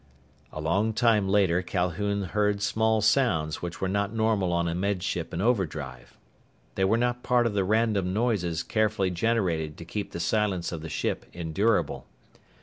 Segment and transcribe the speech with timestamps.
[0.51, 5.03] A long time later Calhoun heard small sounds which were not normal on a Med
[5.03, 6.17] Ship in overdrive.
[6.73, 10.81] They were not part of the random noises carefully generated to keep the silence of
[10.81, 12.07] the ship endurable.